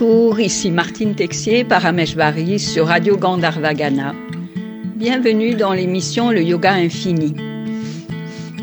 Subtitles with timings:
[0.00, 4.14] Bonjour, ici Martine Texier, Parameshvari sur Radio Gandharvagana.
[4.94, 7.34] Bienvenue dans l'émission Le Yoga Infini.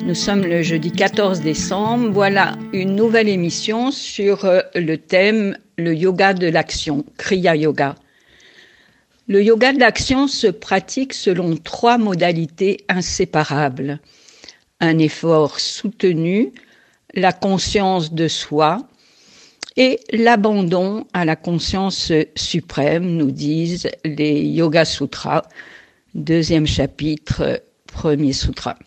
[0.05, 2.09] Nous sommes le jeudi 14 décembre.
[2.13, 7.95] Voilà une nouvelle émission sur euh, le thème le yoga de l'action, Kriya Yoga.
[9.27, 13.99] Le yoga de l'action se pratique selon trois modalités inséparables.
[14.79, 16.53] Un effort soutenu,
[17.13, 18.87] la conscience de soi
[19.77, 25.43] et l'abandon à la conscience suprême, nous disent les Yoga Sutras,
[26.13, 28.77] deuxième chapitre, premier sutra.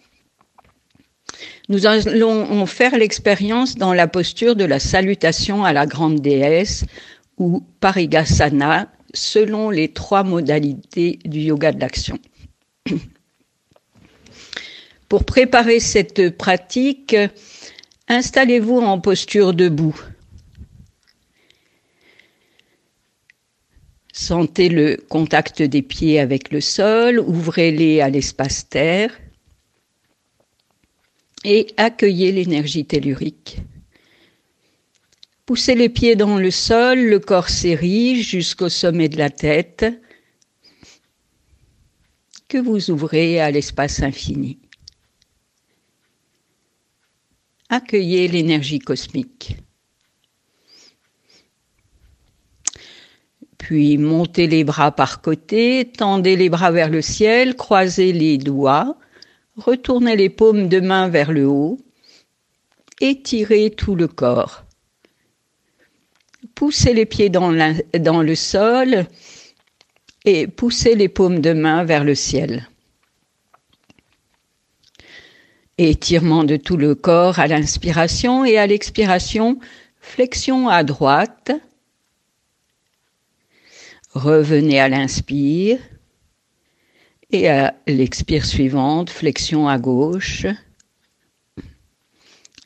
[1.69, 6.87] Nous allons faire l'expérience dans la posture de la salutation à la grande déesse
[7.36, 12.19] ou parigasana selon les trois modalités du yoga de l'action.
[15.09, 17.16] Pour préparer cette pratique,
[18.09, 19.98] installez-vous en posture debout.
[24.20, 29.16] Sentez le contact des pieds avec le sol, ouvrez-les à l'espace terre
[31.44, 33.58] et accueillez l'énergie tellurique.
[35.47, 39.86] Poussez les pieds dans le sol, le corps s'érige jusqu'au sommet de la tête,
[42.48, 44.58] que vous ouvrez à l'espace infini.
[47.69, 49.58] Accueillez l'énergie cosmique.
[53.69, 58.97] Puis montez les bras par côté, tendez les bras vers le ciel, croisez les doigts,
[59.58, 61.78] retournez les paumes de main vers le haut,
[63.02, 64.64] étirez tout le corps.
[66.55, 69.05] Poussez les pieds dans, le sol
[70.25, 72.70] et poussez les paumes de main vers le ciel.
[75.77, 79.58] Étirement de tout le corps à l'inspiration et à l'expiration,
[80.00, 81.53] flexion à droite.
[84.14, 85.78] Revenez à l'inspire
[87.31, 90.47] et à l'expire suivante, flexion à gauche.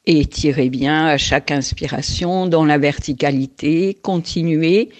[0.07, 3.99] Étirez bien à chaque inspiration dans la verticalité.
[4.03, 4.91] Continuez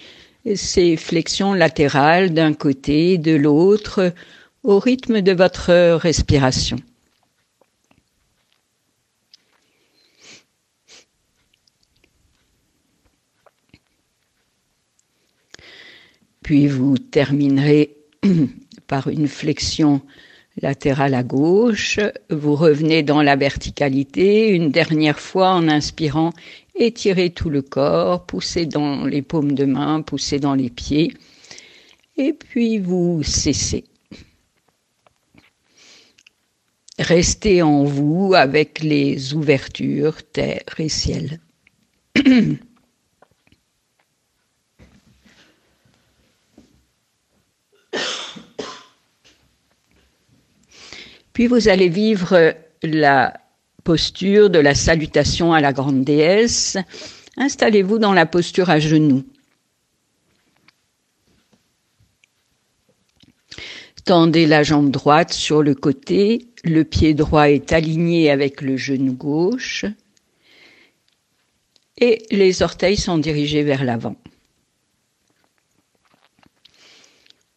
[0.55, 4.13] ces flexions latérales d'un côté, de l'autre,
[4.63, 6.77] au rythme de votre respiration.
[16.43, 17.95] Puis vous terminerez
[18.87, 20.01] par une flexion
[20.61, 21.99] latérale à gauche.
[22.29, 26.33] Vous revenez dans la verticalité une dernière fois en inspirant,
[26.75, 31.13] étirez tout le corps, poussez dans les paumes de main, poussez dans les pieds.
[32.17, 33.85] Et puis vous cessez.
[36.99, 41.39] Restez en vous avec les ouvertures terre et ciel.
[51.33, 53.33] Puis vous allez vivre la
[53.83, 56.77] posture de la salutation à la grande déesse.
[57.37, 59.23] Installez-vous dans la posture à genoux.
[64.05, 69.13] Tendez la jambe droite sur le côté, le pied droit est aligné avec le genou
[69.13, 69.85] gauche
[71.97, 74.17] et les orteils sont dirigés vers l'avant.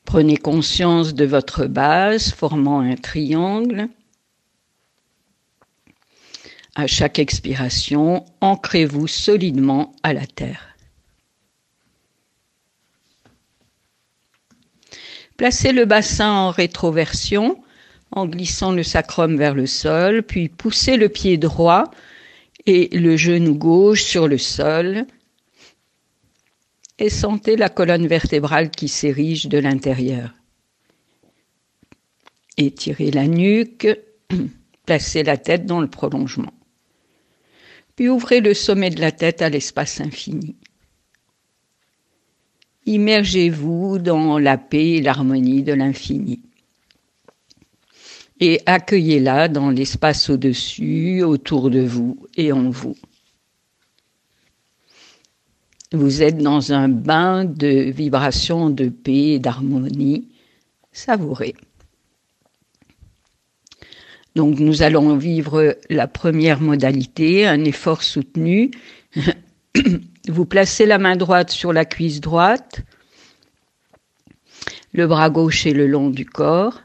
[0.07, 3.89] Prenez conscience de votre base formant un triangle.
[6.77, 10.77] À chaque expiration, ancrez-vous solidement à la terre.
[15.37, 17.61] Placez le bassin en rétroversion
[18.13, 21.91] en glissant le sacrum vers le sol, puis poussez le pied droit
[22.65, 25.05] et le genou gauche sur le sol
[26.99, 30.35] et sentez la colonne vertébrale qui s'érige de l'intérieur.
[32.57, 33.87] Étirez la nuque,
[34.87, 36.53] placez la tête dans le prolongement.
[37.97, 40.57] Puis ouvrez le sommet de la tête à l'espace infini.
[42.87, 46.43] Immergez-vous dans la paix et l'harmonie de l'infini.
[48.39, 52.97] Et accueillez-la dans l'espace au-dessus, autour de vous et en vous.
[55.97, 60.29] Vous êtes dans un bain de vibrations de paix et d'harmonie.
[60.93, 61.55] Savourez.
[64.35, 68.71] Donc nous allons vivre la première modalité, un effort soutenu.
[70.29, 72.83] Vous placez la main droite sur la cuisse droite,
[74.93, 76.83] le bras gauche est le long du corps.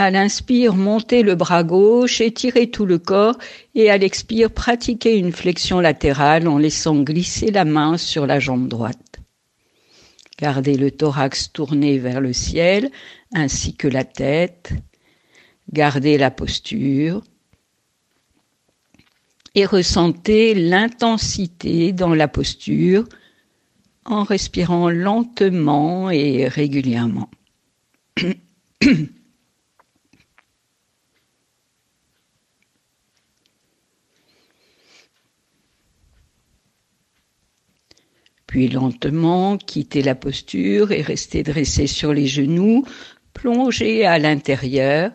[0.00, 3.36] À l'inspire, montez le bras gauche, étirez tout le corps
[3.74, 8.66] et à l'expire, pratiquez une flexion latérale en laissant glisser la main sur la jambe
[8.66, 9.20] droite.
[10.38, 12.90] Gardez le thorax tourné vers le ciel
[13.34, 14.72] ainsi que la tête.
[15.70, 17.22] Gardez la posture
[19.54, 23.04] et ressentez l'intensité dans la posture
[24.06, 27.28] en respirant lentement et régulièrement.
[38.50, 42.84] Puis lentement, quittez la posture et restez dressé sur les genoux,
[43.32, 45.12] plongez à l'intérieur.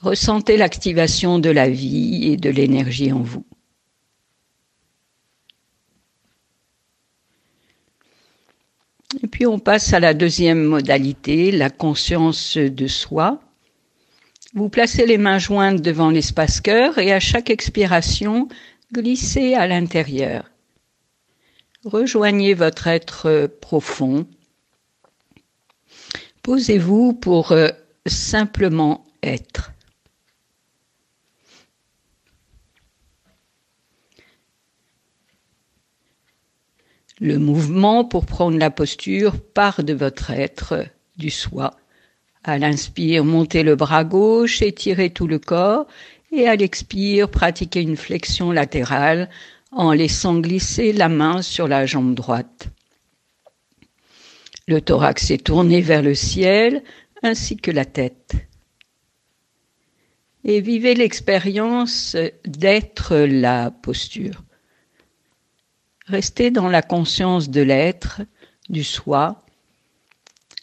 [0.00, 3.46] Ressentez l'activation de la vie et de l'énergie en vous.
[9.22, 13.40] Et puis on passe à la deuxième modalité, la conscience de soi.
[14.52, 18.48] Vous placez les mains jointes devant l'espace cœur et à chaque expiration,
[18.92, 20.51] glissez à l'intérieur.
[21.84, 24.26] Rejoignez votre être profond.
[26.42, 27.70] Posez-vous pour euh,
[28.06, 29.72] simplement être.
[37.20, 40.86] Le mouvement pour prendre la posture part de votre être,
[41.16, 41.76] du soi.
[42.44, 45.86] À l'inspire, montez le bras gauche, étirez tout le corps
[46.32, 49.28] et à l'expire, pratiquez une flexion latérale
[49.72, 52.68] en laissant glisser la main sur la jambe droite.
[54.68, 56.82] Le thorax est tourné vers le ciel
[57.22, 58.34] ainsi que la tête.
[60.44, 64.42] Et vivez l'expérience d'être la posture.
[66.06, 68.22] Restez dans la conscience de l'être,
[68.68, 69.42] du soi,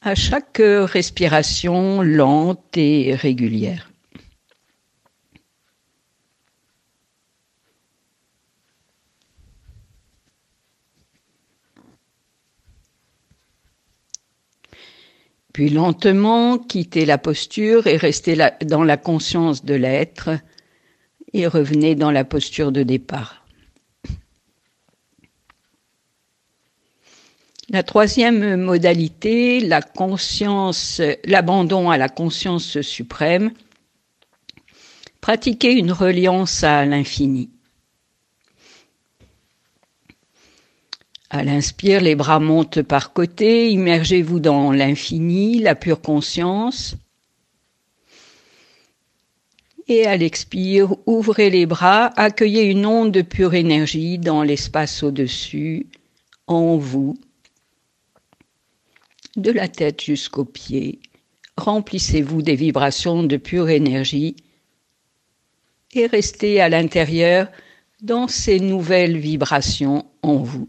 [0.02, 3.89] à chaque respiration lente et régulière.
[15.60, 20.30] Puis lentement, quittez la posture et restez dans la conscience de l'être
[21.34, 23.46] et revenez dans la posture de départ.
[27.68, 29.60] La troisième modalité,
[31.26, 33.52] l'abandon à la conscience suprême,
[35.20, 37.50] pratiquez une reliance à l'infini.
[41.32, 46.96] À l'inspire, les bras montent par côté, immergez-vous dans l'infini, la pure conscience.
[49.88, 55.88] Et à l'expire, ouvrez les bras, accueillez une onde de pure énergie dans l'espace au-dessus,
[56.48, 57.16] en vous,
[59.36, 61.00] de la tête jusqu'aux pieds.
[61.58, 64.36] Remplissez-vous des vibrations de pure énergie
[65.94, 67.50] et restez à l'intérieur
[68.02, 70.68] dans ces nouvelles vibrations en vous.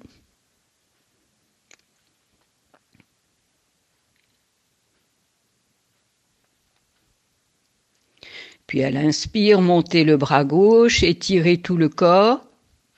[8.71, 12.47] Puis à l'inspire, montez le bras gauche, étirez tout le corps.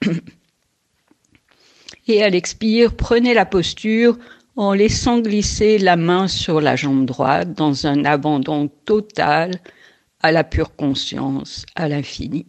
[2.09, 4.19] Et à l'expire, prenez la posture
[4.55, 9.63] en laissant glisser la main sur la jambe droite dans un abandon total
[10.21, 12.45] à la pure conscience, à l'infini.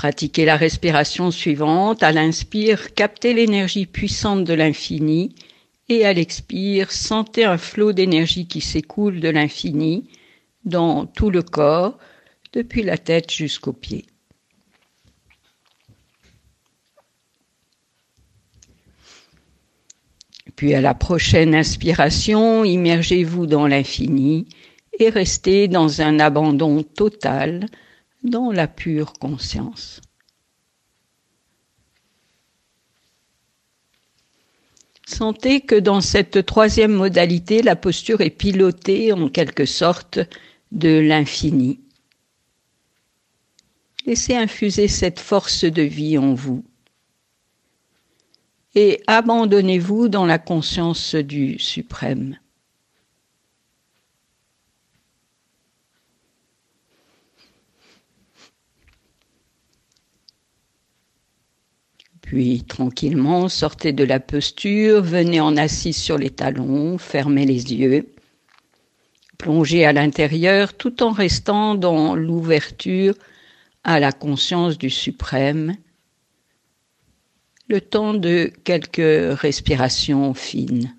[0.00, 2.02] Pratiquez la respiration suivante.
[2.02, 5.34] À l'inspire, captez l'énergie puissante de l'infini
[5.90, 10.08] et à l'expire, sentez un flot d'énergie qui s'écoule de l'infini
[10.64, 11.98] dans tout le corps,
[12.54, 14.06] depuis la tête jusqu'aux pieds.
[20.56, 24.48] Puis à la prochaine inspiration, immergez-vous dans l'infini
[24.98, 27.66] et restez dans un abandon total
[28.22, 30.00] dans la pure conscience.
[35.06, 40.20] Sentez que dans cette troisième modalité, la posture est pilotée en quelque sorte
[40.72, 41.80] de l'infini.
[44.06, 46.64] Laissez infuser cette force de vie en vous
[48.74, 52.38] et abandonnez-vous dans la conscience du suprême.
[62.30, 68.06] Puis tranquillement, sortez de la posture, venez en assis sur les talons, fermez les yeux.
[69.36, 73.14] Plongez à l'intérieur tout en restant dans l'ouverture
[73.82, 75.74] à la conscience du suprême,
[77.66, 80.94] le temps de quelques respirations fines.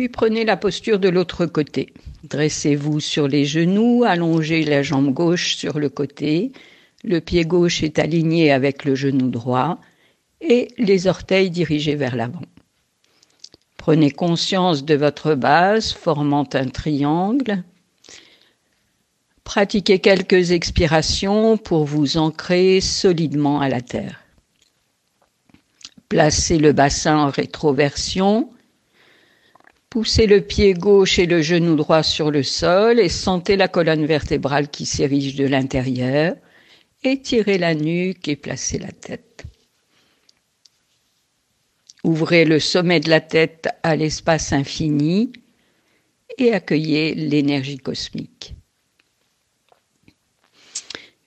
[0.00, 1.92] Puis prenez la posture de l'autre côté.
[2.24, 6.52] Dressez-vous sur les genoux, allongez la jambe gauche sur le côté,
[7.04, 9.78] le pied gauche est aligné avec le genou droit
[10.40, 12.40] et les orteils dirigés vers l'avant.
[13.76, 17.62] Prenez conscience de votre base formant un triangle.
[19.44, 24.22] Pratiquez quelques expirations pour vous ancrer solidement à la terre.
[26.08, 28.48] Placez le bassin en rétroversion
[29.90, 34.06] Poussez le pied gauche et le genou droit sur le sol et sentez la colonne
[34.06, 36.36] vertébrale qui s'érige de l'intérieur.
[37.02, 39.42] Étirez la nuque et placez la tête.
[42.04, 45.32] Ouvrez le sommet de la tête à l'espace infini
[46.38, 48.54] et accueillez l'énergie cosmique.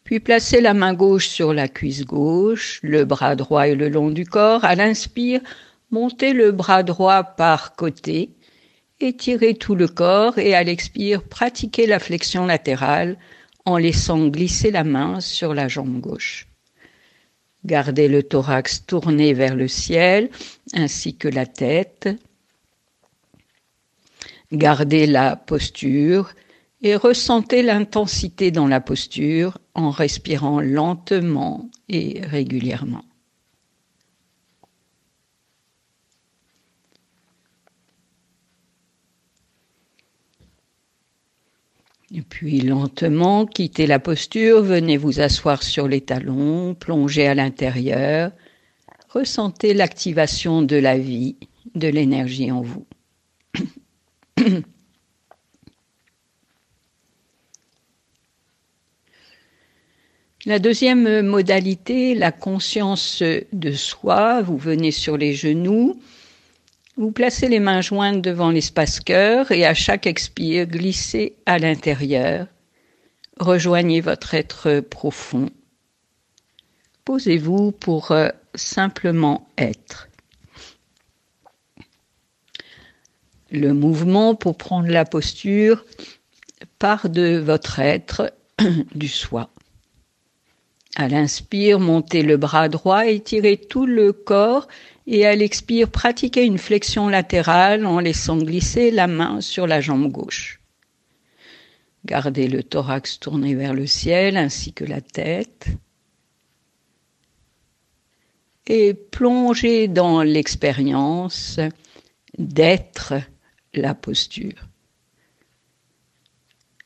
[0.05, 4.09] Puis placez la main gauche sur la cuisse gauche, le bras droit et le long
[4.09, 4.63] du corps.
[4.63, 5.41] À l'inspire,
[5.91, 8.29] montez le bras droit par côté
[9.03, 13.17] étirez tout le corps et à l'expire, pratiquez la flexion latérale
[13.65, 16.47] en laissant glisser la main sur la jambe gauche.
[17.65, 20.29] Gardez le thorax tourné vers le ciel
[20.73, 22.09] ainsi que la tête.
[24.51, 26.33] Gardez la posture
[26.81, 33.05] et ressentez l'intensité dans la posture en respirant lentement et régulièrement.
[42.21, 48.31] Puis lentement, quittez la posture, venez vous asseoir sur les talons, plongez à l'intérieur,
[49.09, 51.37] ressentez l'activation de la vie,
[51.73, 52.85] de l'énergie en vous.
[60.45, 66.01] La deuxième modalité, la conscience de soi, vous venez sur les genoux,
[66.95, 72.47] vous placez les mains jointes devant l'espace cœur et à chaque expire, glissez à l'intérieur.
[73.39, 75.49] Rejoignez votre être profond.
[77.03, 80.07] Posez-vous pour euh, simplement être.
[83.51, 85.85] Le mouvement pour prendre la posture
[86.79, 88.33] part de votre être,
[88.95, 89.49] du soi.
[90.95, 94.67] À l'inspire, montez le bras droit, étirez tout le corps
[95.05, 100.09] et à l'expire, pratiquez une flexion latérale en laissant glisser la main sur la jambe
[100.11, 100.61] gauche.
[102.05, 105.67] Gardez le thorax tourné vers le ciel ainsi que la tête.
[108.67, 111.59] Et plongez dans l'expérience
[112.37, 113.13] d'être
[113.73, 114.67] la posture.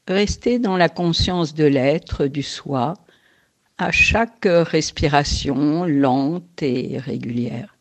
[0.07, 2.95] Restez dans la conscience de l'être, du soi,
[3.77, 7.76] à chaque respiration lente et régulière.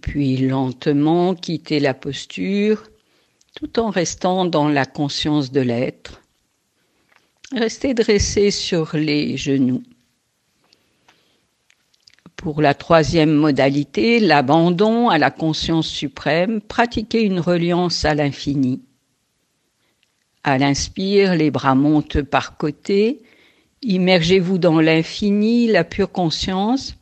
[0.00, 2.84] Puis lentement quitter la posture
[3.54, 6.22] tout en restant dans la conscience de l'être.
[7.52, 9.82] Restez dressé sur les genoux.
[12.36, 18.82] Pour la troisième modalité, l'abandon à la conscience suprême, pratiquez une reliance à l'infini.
[20.42, 23.22] À l'inspire, les bras montent par côté,
[23.82, 26.96] immergez-vous dans l'infini, la pure conscience,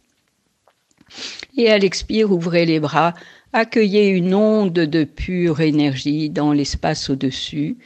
[1.56, 3.14] et à l'expire, ouvrez les bras,
[3.52, 7.76] accueillez une onde de pure énergie dans l'espace au-dessus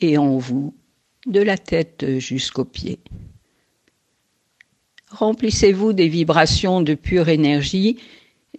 [0.00, 0.74] et en vous,
[1.26, 3.00] de la tête jusqu'aux pieds.
[5.10, 7.98] Remplissez-vous des vibrations de pure énergie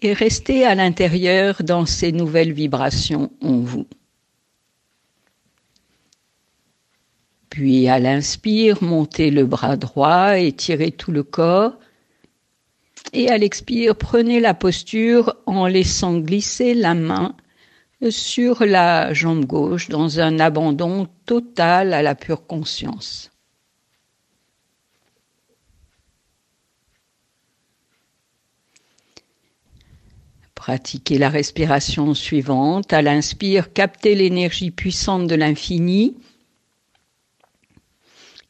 [0.01, 3.88] et restez à l'intérieur dans ces nouvelles vibrations en vous.
[7.50, 11.79] Puis à l'inspire, montez le bras droit, étirez tout le corps,
[13.13, 17.35] et à l'expire, prenez la posture en laissant glisser la main
[18.09, 23.31] sur la jambe gauche dans un abandon total à la pure conscience.
[30.53, 32.91] Pratiquez la respiration suivante.
[32.91, 36.17] À l'inspire, captez l'énergie puissante de l'infini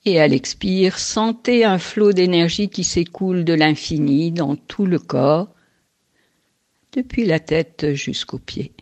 [0.05, 5.49] Et à l'expire, sentez un flot d'énergie qui s'écoule de l'infini dans tout le corps,
[6.93, 8.73] depuis la tête jusqu'aux pieds.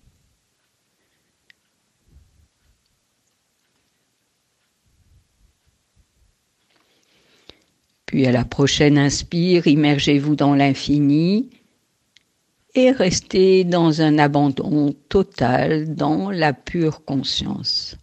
[8.05, 11.49] Puis à la prochaine inspire, immergez-vous dans l'infini
[12.75, 17.97] et restez dans un abandon total dans la pure conscience.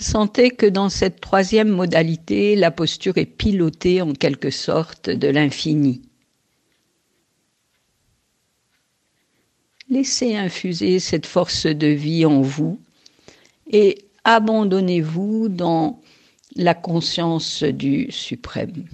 [0.00, 6.02] Sentez que dans cette troisième modalité, la posture est pilotée en quelque sorte de l'infini.
[9.90, 12.78] Laissez infuser cette force de vie en vous
[13.70, 16.00] et abandonnez-vous dans
[16.54, 18.84] la conscience du suprême.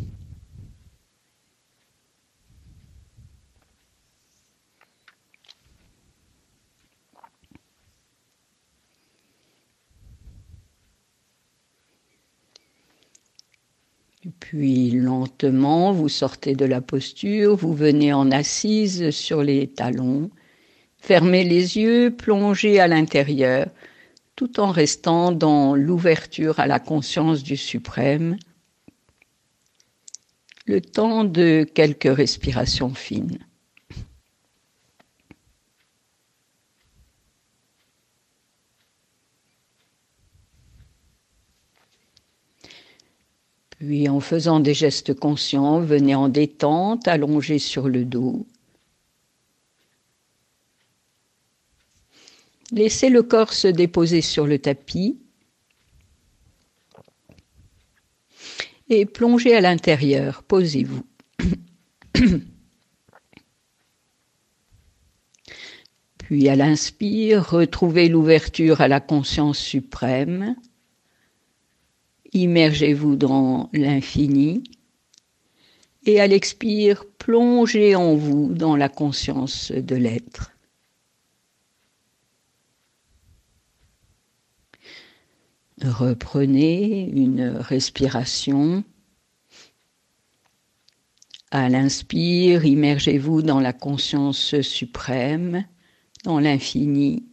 [14.40, 20.30] Puis lentement, vous sortez de la posture, vous venez en assise sur les talons,
[20.98, 23.68] fermez les yeux, plongez à l'intérieur,
[24.36, 28.36] tout en restant dans l'ouverture à la conscience du suprême,
[30.66, 33.38] le temps de quelques respirations fines.
[43.78, 48.46] Puis en faisant des gestes conscients, venez en détente, allongé sur le dos.
[52.72, 55.18] Laissez le corps se déposer sur le tapis
[58.88, 60.42] et plongez à l'intérieur.
[60.42, 61.04] Posez-vous.
[66.18, 70.56] Puis à l'inspire, retrouvez l'ouverture à la conscience suprême.
[72.34, 74.64] Immergez-vous dans l'infini.
[76.04, 80.50] Et à l'expire, plongez en vous dans la conscience de l'être.
[85.82, 88.84] Reprenez une respiration.
[91.50, 95.64] À l'inspire, immergez-vous dans la conscience suprême,
[96.24, 97.24] dans l'infini.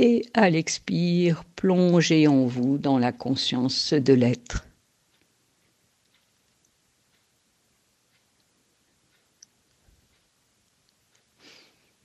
[0.00, 4.64] Et à l'expire, plongez en vous dans la conscience de l'être.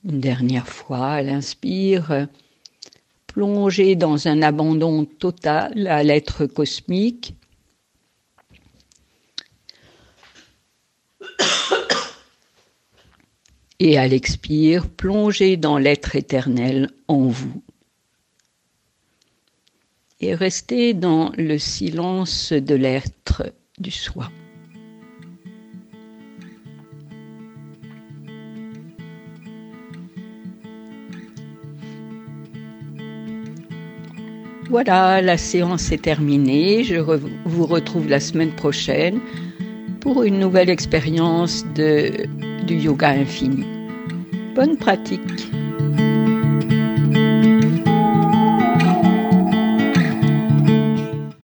[0.04, 2.26] Une dernière fois, à l'inspire,
[3.28, 7.36] plongez dans un abandon total à l'être cosmique.
[13.78, 17.62] Et à l'expire, plongez dans l'être éternel en vous.
[20.26, 23.42] Et restez dans le silence de l'être
[23.78, 24.30] du soi.
[34.70, 36.84] Voilà, la séance est terminée.
[36.84, 39.20] Je vous retrouve la semaine prochaine
[40.00, 42.12] pour une nouvelle expérience de,
[42.64, 43.66] du yoga infini.
[44.54, 45.53] Bonne pratique.